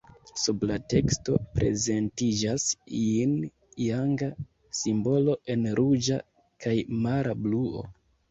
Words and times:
Sub 0.43 0.63
la 0.69 0.75
teksto 0.91 1.33
prezentiĝas 1.57 2.63
jin-janga 3.01 4.31
simbolo 4.79 5.37
en 5.55 5.69
ruĝa 5.81 6.17
kaj 6.65 6.75
mara 7.07 7.37
bluo. 7.45 7.85